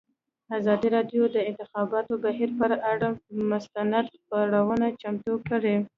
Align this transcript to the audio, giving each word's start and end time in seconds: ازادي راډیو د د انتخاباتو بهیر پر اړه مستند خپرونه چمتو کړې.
ازادي 0.57 0.87
راډیو 0.95 1.23
د 1.29 1.31
د 1.35 1.37
انتخاباتو 1.49 2.13
بهیر 2.25 2.49
پر 2.59 2.71
اړه 2.91 3.07
مستند 3.51 4.05
خپرونه 4.15 4.87
چمتو 5.01 5.33
کړې. 5.49 5.75